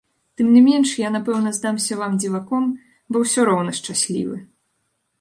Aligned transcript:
Тым 0.39 0.47
не 0.55 0.61
менш 0.67 0.93
я, 1.07 1.11
напэўна, 1.17 1.53
здамся 1.59 1.99
вам 2.01 2.17
дзіваком, 2.23 2.65
бо 3.15 3.25
ўсё 3.27 3.49
роўна 3.55 3.71
шчаслівы. 3.83 4.37